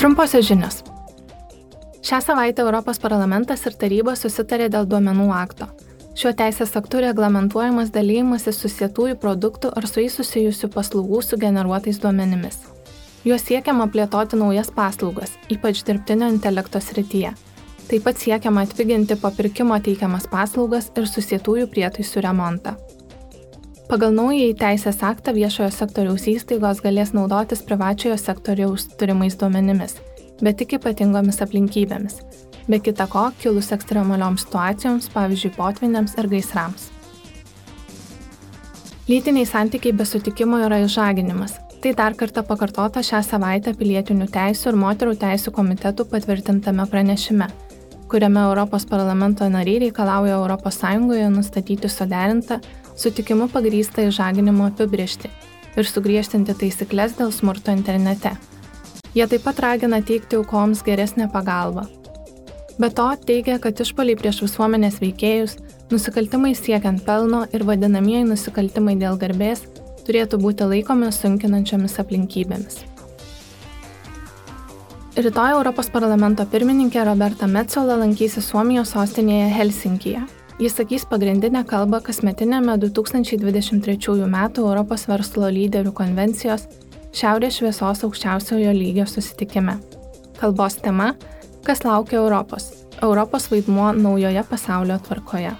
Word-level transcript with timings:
Trumposios 0.00 0.46
žinios. 0.46 0.76
Šią 2.02 2.20
savaitę 2.20 2.62
Europos 2.62 2.98
parlamentas 2.98 3.66
ir 3.68 3.74
taryba 3.76 4.14
susitarė 4.16 4.70
dėl 4.72 4.86
duomenų 4.88 5.26
akto. 5.36 5.66
Šiuo 6.16 6.30
teisės 6.38 6.72
aktu 6.80 7.02
reglamentuojamas 7.04 7.90
dalymasis 7.92 8.62
susietųjų 8.62 9.18
produktų 9.20 9.74
ar 9.76 9.84
su 9.90 10.00
jais 10.00 10.16
susijusių 10.16 10.70
paslaugų 10.72 11.20
su 11.26 11.36
generuotais 11.42 12.00
duomenimis. 12.00 12.56
Juos 13.28 13.44
siekiama 13.44 13.90
plėtoti 13.92 14.40
naujas 14.40 14.72
paslaugas, 14.72 15.36
ypač 15.52 15.84
dirbtinio 15.84 16.32
intelekto 16.32 16.80
srityje. 16.80 17.34
Taip 17.90 18.08
pat 18.08 18.24
siekiama 18.24 18.64
atpiginti 18.64 19.20
papirkimo 19.20 19.76
teikiamas 19.84 20.24
paslaugas 20.32 20.88
ir 20.96 21.12
susietųjų 21.12 21.68
prietaisų 21.76 22.24
remontą. 22.24 22.78
Pagal 23.90 24.12
naująjį 24.14 24.52
teisės 24.54 25.00
aktą 25.02 25.32
viešojo 25.34 25.66
sektoriaus 25.74 26.28
įstaigos 26.30 26.78
galės 26.84 27.08
naudotis 27.10 27.64
privačiojo 27.66 28.14
sektoriaus 28.22 28.84
turimais 29.00 29.34
duomenimis, 29.40 29.96
bet 30.38 30.60
tik 30.60 30.76
ypatingomis 30.76 31.40
aplinkybėmis, 31.42 32.20
be 32.70 32.78
kita 32.78 33.08
ko 33.10 33.24
kilus 33.42 33.72
ekstremalioms 33.74 34.44
situacijoms, 34.46 35.08
pavyzdžiui, 35.10 35.50
potviniams 35.56 36.14
ir 36.22 36.28
gaisrams. 36.30 36.84
Lytiniai 39.10 39.48
santykiai 39.50 39.96
be 39.98 40.06
sutikimo 40.06 40.62
yra 40.62 40.78
išžaginimas. 40.84 41.56
Tai 41.82 41.90
dar 41.98 42.14
kartą 42.14 42.44
pakartota 42.46 43.02
šią 43.02 43.24
savaitę 43.26 43.72
pilietinių 43.74 44.28
teisų 44.30 44.70
ir 44.70 44.78
moterų 44.84 45.16
teisų 45.18 45.50
komitetų 45.56 46.06
patvirtintame 46.12 46.86
pranešime, 46.92 47.50
kuriame 48.06 48.46
Europos 48.52 48.86
parlamento 48.86 49.48
nariai 49.50 49.88
reikalauja 49.88 50.38
ES 50.46 50.80
nustatyti 51.34 51.90
suderintą, 51.90 52.60
sutikimu 53.00 53.48
pagrįstą 53.52 54.08
išžaginimo 54.08 54.68
apibriežtį 54.70 55.30
ir 55.78 55.88
sugriežtinti 55.88 56.56
taisyklės 56.64 57.16
dėl 57.20 57.32
smurto 57.32 57.72
internete. 57.74 58.36
Jie 59.16 59.26
taip 59.26 59.46
pat 59.46 59.64
ragina 59.64 60.02
teikti 60.06 60.38
aukoms 60.38 60.84
geresnę 60.86 61.26
pagalbą, 61.32 61.88
Be 62.80 62.88
to, 62.88 63.10
teigia, 63.28 63.58
kad 63.60 63.76
išpoliai 63.76 64.16
prieš 64.16 64.38
visuomenės 64.40 65.02
veikėjus, 65.02 65.58
nusikaltimai 65.90 66.54
siekiant 66.56 67.02
pelno 67.04 67.42
ir 67.52 67.66
vadinamieji 67.68 68.24
nusikaltimai 68.30 68.94
dėl 68.96 69.18
garbės 69.20 69.66
turėtų 70.06 70.38
būti 70.40 70.64
laikomi 70.70 71.10
sunkinančiomis 71.12 71.98
aplinkybėmis. 72.00 72.78
Rytoj 75.20 75.58
Europos 75.58 75.92
parlamento 75.92 76.46
pirmininkė 76.48 77.04
Roberta 77.04 77.44
Metzola 77.50 77.98
lankysi 78.00 78.40
Suomijos 78.40 78.94
sostinėje 78.96 79.52
Helsinkije. 79.58 80.24
Jis 80.60 80.74
sakys 80.76 81.06
pagrindinę 81.08 81.62
kalbą 81.64 82.02
kasmetinėme 82.04 82.74
2023 82.82 84.16
m. 84.26 84.34
Europos 84.60 85.06
verslo 85.08 85.48
lyderių 85.48 85.94
konvencijos 85.96 86.66
Šiaurės 87.16 87.56
šviesos 87.56 88.04
aukščiausiojo 88.04 88.74
lygio 88.76 89.06
susitikime. 89.08 89.78
Kalbos 90.36 90.76
tema 90.84 91.14
kas 91.64 91.80
laukia 91.88 92.20
Europos? 92.20 92.68
Europos 93.00 93.48
vaidmuo 93.48 93.88
naujoje 93.96 94.44
pasaulio 94.52 95.00
tvarkoje. 95.08 95.56